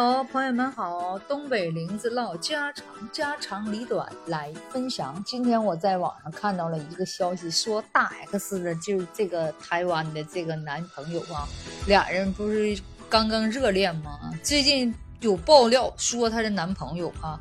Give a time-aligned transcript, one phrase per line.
[0.00, 5.20] Hello，朋友们好，东北林子唠家常，家长里短来分享。
[5.26, 11.48] 今天我在网上看到了一个消息，说大 X 的就这个台湾的这个男朋友啊，
[11.88, 12.80] 俩人不是
[13.10, 14.32] 刚刚热恋吗？
[14.40, 17.40] 最近有爆料说她的男朋友啊，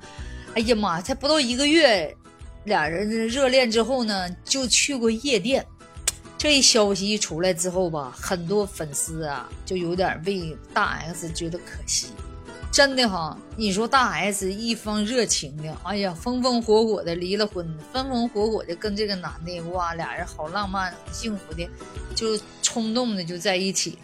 [0.55, 2.12] 哎呀妈，才不到一个月，
[2.64, 5.64] 俩人热恋之后呢，就去过夜店。
[6.39, 12.07] 这一消息一出来之后吧，很多粉丝啊就有点为大 S 觉得可惜。
[12.77, 21.67] 真的哈，你说大 S 一方热情的，哎呀，风风火火的离了婚，风风火火的跟这个男的，哇，俩人好浪漫、幸福的，
[22.13, 23.97] 就冲动的就在一起了。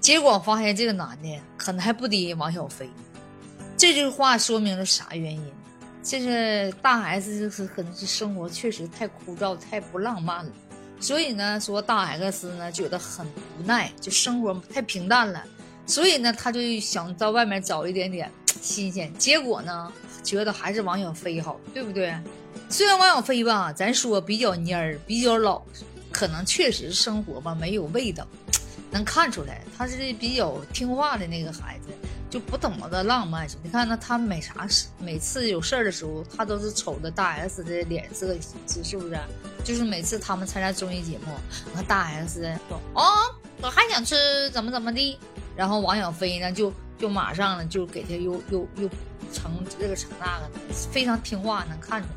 [0.00, 2.90] 结果发现这个男的可能还不敌王小飞。
[3.76, 5.52] 这句话说明了啥原因？
[6.02, 10.50] 这是大 S 就是可能是生活确实太枯燥、太不浪漫了。
[10.98, 15.40] 所以呢，说大 X 呢觉得很无奈，就生活太平淡了，
[15.88, 18.30] 所以呢，他就想到外面找一点点
[18.60, 19.12] 新鲜。
[19.14, 22.14] 结果呢，觉得还是王小飞好，对不对？
[22.68, 28.26] 虽然王小飞吧，咱说比较蔫儿，比较老实，可能确实生活吧没有味道，
[28.90, 31.88] 能看出来他是比较听话的那个孩子。
[32.30, 38.36] 就不怎么的浪漫你看，那他每啥事，每次有事儿的时候，他都是瞅着大 S 的脸色，
[38.84, 39.18] 是不是？
[39.64, 41.32] 就是每次他们参加综艺节目，
[41.74, 43.02] 那大 S 说：“哦，
[43.62, 45.18] 我还想吃怎么怎么的。”
[45.58, 48.88] 然后王小飞呢，就就马上呢，就给他又又又
[49.32, 50.48] 成这个成那个，
[50.92, 52.14] 非常听话，能看出来。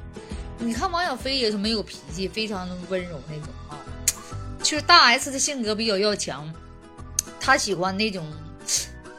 [0.60, 3.76] 你看王小飞也是没有脾气，非常的温柔那种啊。
[4.62, 6.48] 其实大 S 的性格比较要强，
[7.40, 8.24] 他喜欢那种。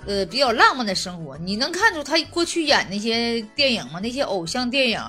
[0.04, 4.00] 呃，比较浪漫的生活，你能看出他过去演那些电影吗？
[4.00, 5.00] 那些偶像电影，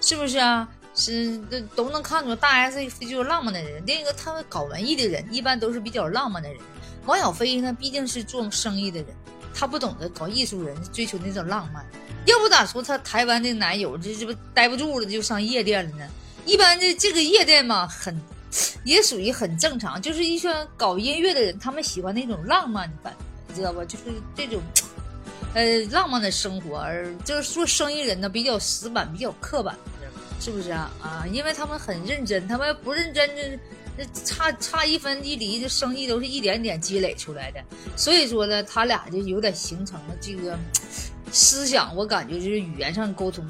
[0.00, 0.66] 是不是啊？
[0.94, 1.38] 是，
[1.76, 3.82] 都能看出大 S 就是浪漫的人。
[3.84, 6.58] 另一个他们搞文艺的人，一般都是比较浪漫的人。
[7.06, 9.08] 王小飞呢，毕竟是做生意的人，
[9.54, 11.84] 他不懂得搞艺术人追求那种浪漫。
[12.26, 16.08] 要不咋说他台湾的男友这这不待不住了就上夜店了呢？
[16.46, 18.20] 一般的这个夜店嘛，很
[18.84, 23.18] 也属于很正常，就是一些搞音乐的人，他们喜欢那种浪漫的感觉。
[23.54, 23.84] 知道吧？
[23.84, 24.62] 就是这种，
[25.52, 29.76] 呃，浪漫的生活，而就是做生意人呢，比较死板，比较刻板，
[30.40, 30.90] 是不是啊？
[31.02, 33.28] 啊，因为他们很认真，他们不认真，
[33.96, 37.62] 这这差差一分一厘，这生意都是一点点积累出来的。
[37.96, 40.58] 所以说呢，他俩就有点形成了这个
[41.30, 43.46] 思想，我感觉就是语言上沟通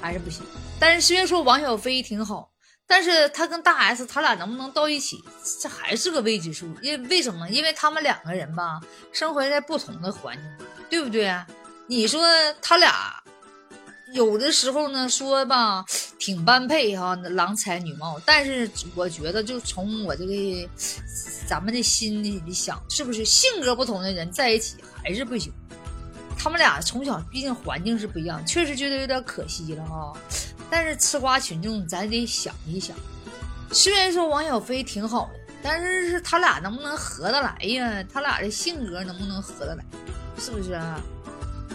[0.00, 0.42] 还是不行。
[0.78, 2.50] 但是虽然说王小飞挺好。
[2.86, 5.16] 但是他跟大 S，他俩能不能到一起，
[5.58, 6.66] 这还是个未知数。
[6.82, 7.48] 因为为什么？
[7.48, 8.78] 因为他们两个人吧，
[9.10, 11.34] 生活在不同的环境，对不对？
[11.86, 12.20] 你说
[12.60, 13.23] 他俩
[14.14, 15.84] 有的时候呢，说吧，
[16.20, 18.16] 挺般配哈，郎才女貌。
[18.24, 20.32] 但是我觉得，就从我这个
[21.48, 25.52] 咱们的心里想，是不是性格不同的人在一起还是不行？
[26.38, 30.12] 他们俩从小毕竟环境是不一样，确实觉得有点可惜了哈。
[30.70, 32.96] 但是吃瓜群众，咱得想一想。
[33.72, 38.04] 虽然说王小飞挺好的，但是是他俩能不能合得来呀？
[38.12, 39.84] 他俩的性格能不能合得来？
[40.38, 41.02] 是不是啊？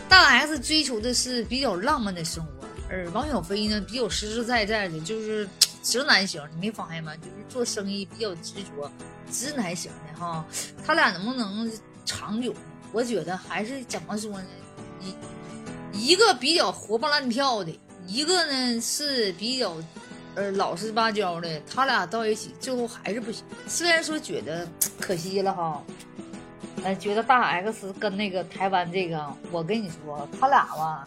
[0.09, 5.47] 大 S 追求的是比较浪漫的生活，而王小飞呢，比较实实在在的，就是
[5.84, 6.42] 直男型。
[6.52, 7.16] 你没发现吗？
[7.18, 8.92] 就是做生意比较执着，
[9.31, 10.44] 直男型的哈。
[10.84, 11.72] 他俩能不能
[12.03, 12.53] 长久？
[12.92, 14.47] 我觉得还是怎么说呢？
[15.94, 17.72] 一一个比较活蹦乱跳的。
[18.08, 19.78] 一个呢是比较，
[20.34, 23.46] 呃，老实巴交的，他俩到一起最后还是不行。
[23.68, 24.68] 虽然说觉得
[25.00, 25.84] 可惜了哈，
[26.84, 31.06] 呃，觉得大 X 跟那个台湾这个，我跟你说，他俩吧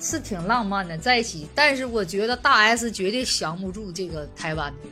[0.00, 4.88] 是挺浪漫的在一起，但是我觉得大 S 绝对降不住这个台湾的，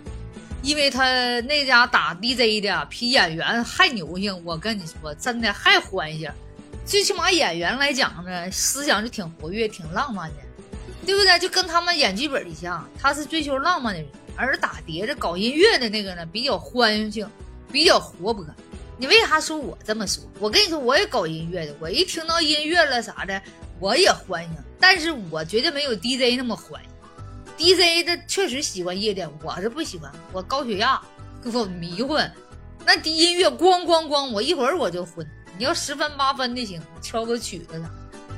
[0.62, 4.40] 因为他那家打 DJ 的比演员还牛性。
[4.44, 6.28] 我跟你说，真的还欢喜，
[6.86, 10.36] 最起码演员来讲呢，思想是挺活跃、挺浪漫的。
[11.06, 11.38] 对不对？
[11.38, 17.26] 就跟他们演剧本一样，他是追求浪漫的人，而打碟子搞音乐的那个呢，比较欢性，
[17.72, 18.44] 比较活泼。
[19.00, 20.22] 你为啥说我这么说？
[20.38, 23.40] 我跟你说，我也搞音乐的，我一听到音乐了啥的，
[23.78, 24.50] 我也欢迎。
[24.78, 26.78] 但是我绝对没有 DJ 那么欢。
[27.56, 31.00] DJ 的确实喜欢夜店，我是不喜欢，我高血压，
[31.42, 32.30] 给我迷混。
[32.84, 35.26] 那低音乐咣咣咣，我一会儿我就昏。
[35.56, 37.90] 你要十分八分的行，敲个曲子啥。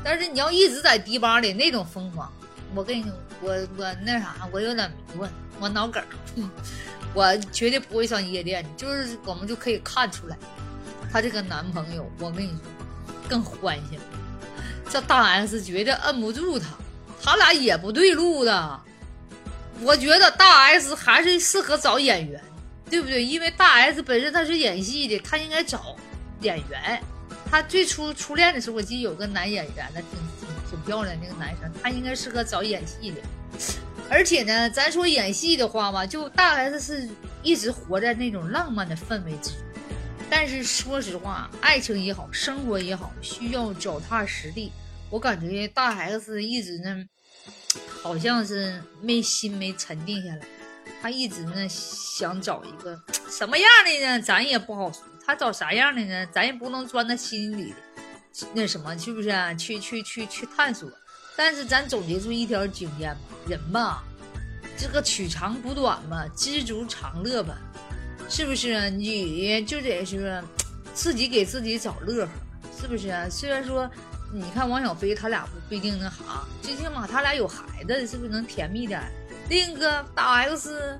[0.04, 2.32] 但是你要一直在迪吧里那种疯狂。
[2.72, 5.26] 我跟你说，我我那啥，我有点迷糊，
[5.58, 6.00] 我脑梗，
[7.14, 8.64] 我绝对不会上夜店。
[8.76, 10.36] 就是我们就可以看出来，
[11.12, 12.58] 她这个男朋友，我跟你说，
[13.28, 13.98] 更欢喜。
[14.90, 16.66] 这大 S 绝对摁不住他，
[17.22, 18.80] 他俩也不对路的。
[19.80, 22.38] 我觉得大 S 还是适合找演员，
[22.90, 23.24] 对不对？
[23.24, 25.96] 因为大 S 本身他是演戏的，他应该找
[26.42, 27.02] 演员。
[27.50, 33.20] 他最初初恋的时候，我记得有个男演员呢，挺挺挺漂亮那个男生，他应该适合找演戏的。
[34.12, 37.08] 而且呢，咱说演戏的话吧，就大 S 是
[37.42, 39.58] 一直活在那种浪漫的氛围之中。
[40.28, 44.70] 但是说实话，爱情也好，生活也好，需要脚踏实地。
[45.08, 47.02] 我感觉大 S 一直呢，
[48.02, 50.40] 好像是没心没沉定下来，
[51.00, 53.00] 他一直呢想找一个
[53.30, 54.20] 什么样的呢？
[54.20, 55.02] 咱也不好说。
[55.24, 56.26] 他找啥样的呢？
[56.30, 57.72] 咱也不能钻他心里，
[58.52, 59.54] 那什么，是不是啊？
[59.54, 60.90] 去去去去探索。
[61.37, 64.05] 但是咱总结出一条经验吧，人吧，
[64.76, 67.56] 这个取长补短嘛，知足常乐吧，
[68.29, 68.90] 是不是？
[68.90, 70.43] 你就得是
[70.94, 72.32] 自己给自己找乐呵，
[72.81, 73.29] 是不是啊？
[73.31, 73.90] 虽然说，
[74.32, 79.02] 你看王小飞他俩不不一定那啥，最起码他俩有孩子，是不是能甜蜜点？
[79.49, 80.99] 另一个大 X。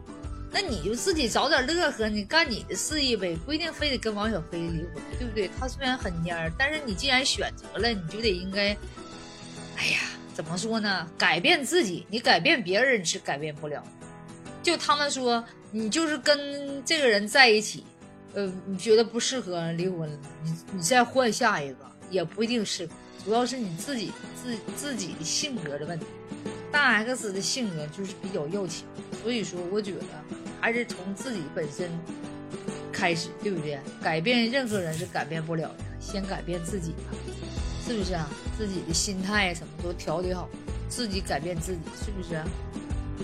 [0.55, 5.51] 那你就自己找点乐呵，你干你的事业呗，不一定非得跟王小飞离婚，对不对？
[5.59, 8.77] 他虽然很蔫，但是你既然选择了，你就得应该，
[9.79, 10.01] 哎呀，
[10.35, 11.07] 怎么说呢？
[11.17, 13.83] 改变自己，你改变别人是改变不了。
[14.63, 17.85] 就他们说，你就是跟这个人在一起，
[18.35, 20.11] 呃，你觉得不适合离婚，
[20.43, 21.79] 你你再换下一个
[22.11, 22.93] 也不一定适合，
[23.25, 24.13] 主要是你自己
[24.43, 26.07] 自自己的性格的问题。
[26.71, 28.87] 大 X 的性格就是比较要强，
[29.23, 30.01] 所以说我觉得。
[30.63, 31.91] 还是从自己本身
[32.93, 33.81] 开始，对不对？
[34.01, 37.11] 改变任何人是改变不了的，先改变自己吧，
[37.93, 38.27] 是不是啊？
[38.57, 40.49] 自己的心态什么都调理好，
[40.89, 42.43] 自己改变自己，是不是？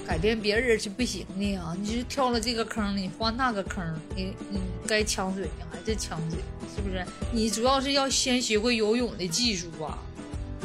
[0.07, 1.75] 改变别人是不行的啊！
[1.81, 3.83] 你是跳了这个坑，你换那个坑，
[4.15, 6.39] 你你该呛水还是呛水，
[6.77, 7.03] 是不是？
[7.33, 9.99] 你主要是要先学会游泳的技术啊！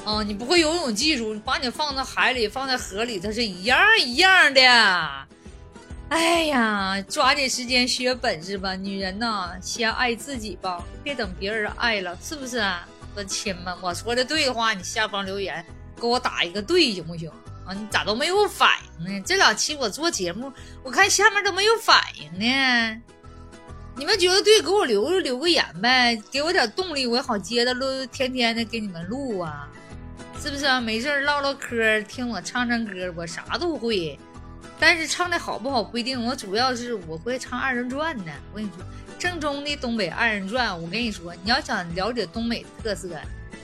[0.04, 4.62] 啊，你不会游泳技术，把你放在海里，放在河里，它是一样一样的。
[6.10, 12.62] 哎呀，抓紧时间学本事吧，女人呐，先爱自己吧，别等别人爱了，是不是？
[13.16, 15.64] 我亲们，我说的对的话，你下方留言
[16.00, 17.30] 给我打一个对，行不行？
[17.66, 19.24] 啊，你咋都没有反应呢？
[19.26, 20.52] 这两期我做节目，
[20.84, 23.02] 我看下面都没有反应呢。
[23.96, 29.70] 你们觉得对，给我留留个言呗，给我点动力，我也好接着录，天天的给你们录啊，
[30.42, 30.82] 是不是啊？
[30.82, 34.20] 没事唠唠嗑，听我唱唱歌，我啥都会。
[34.80, 38.34] 但是唱的好不好不一定，我主要是我会唱二人转呢。
[38.52, 38.84] 我跟你说，
[39.24, 40.78] 正宗的东北二人转。
[40.78, 43.08] 我跟你说，你要想了解东北特色，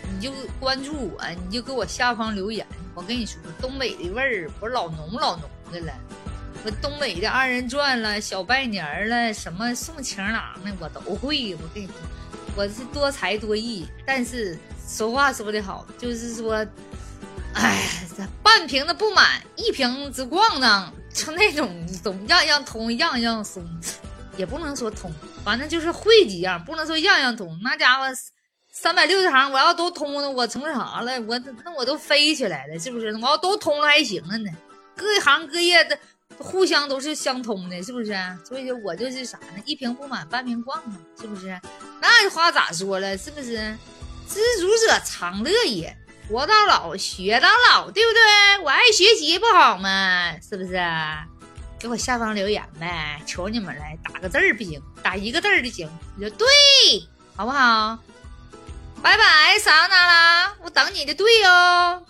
[0.09, 2.65] 你就关注我，你就给我下方留言。
[2.95, 5.91] 我跟你说，东北的味儿不是老浓老浓的了。
[6.63, 10.33] 我东北的二人转了，小拜年了，什么送情郎
[10.63, 11.53] 的，我都会。
[11.55, 11.95] 我跟你说，
[12.55, 13.85] 我是多才多艺。
[14.05, 14.57] 但是
[14.87, 16.65] 说话说的好，就是说，
[17.53, 17.85] 哎，
[18.15, 20.89] 这半瓶子不满，一瓶子咣当。
[21.11, 23.61] 就那种总样样通样样松，
[24.37, 25.11] 也不能说通，
[25.43, 27.59] 反正就是会几样，不能说样样通。
[27.63, 28.05] 那家伙
[28.71, 31.19] 三百六十行，我要都通了，我成啥了？
[31.21, 33.13] 我那我都飞起来了，是不是？
[33.15, 34.51] 我要都通了还行了呢。
[34.95, 35.97] 各行各业的
[36.37, 38.13] 互相都是相通的，是不是？
[38.45, 39.61] 所以说我就是啥呢？
[39.65, 41.59] 一瓶不满半瓶逛嘛，是不是？
[42.01, 43.17] 那话咋说了？
[43.17, 43.75] 是不是？
[44.27, 45.95] 知足者常乐也。
[46.29, 48.63] 活到老，学到老，对不对？
[48.63, 50.35] 我爱学习，不好吗？
[50.47, 50.79] 是不是？
[51.79, 55.89] 给我下方留言呗，求你们了，打个字儿不行，打一个字儿就行。
[56.17, 56.45] 你说对，
[57.35, 57.97] 好不好？
[59.01, 62.03] 拜拜，撒由那啦，我等你的对哦。